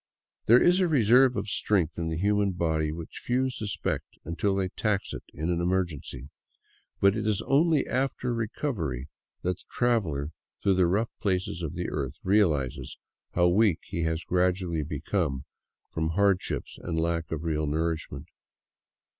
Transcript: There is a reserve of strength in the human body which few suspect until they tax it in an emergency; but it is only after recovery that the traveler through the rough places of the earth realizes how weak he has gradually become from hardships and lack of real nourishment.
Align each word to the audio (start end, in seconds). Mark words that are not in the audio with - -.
There 0.47 0.59
is 0.59 0.79
a 0.79 0.87
reserve 0.87 1.35
of 1.37 1.47
strength 1.47 1.95
in 1.99 2.07
the 2.07 2.17
human 2.17 2.53
body 2.53 2.91
which 2.91 3.21
few 3.23 3.51
suspect 3.51 4.17
until 4.25 4.55
they 4.55 4.69
tax 4.69 5.13
it 5.13 5.21
in 5.31 5.51
an 5.51 5.61
emergency; 5.61 6.31
but 6.99 7.15
it 7.15 7.27
is 7.27 7.43
only 7.43 7.85
after 7.87 8.33
recovery 8.33 9.09
that 9.43 9.57
the 9.57 9.63
traveler 9.69 10.31
through 10.63 10.73
the 10.77 10.87
rough 10.87 11.11
places 11.19 11.61
of 11.61 11.75
the 11.75 11.87
earth 11.87 12.15
realizes 12.23 12.97
how 13.35 13.49
weak 13.49 13.81
he 13.83 14.01
has 14.01 14.23
gradually 14.23 14.81
become 14.81 15.45
from 15.91 16.09
hardships 16.09 16.79
and 16.81 16.99
lack 16.99 17.31
of 17.31 17.43
real 17.43 17.67
nourishment. 17.67 18.25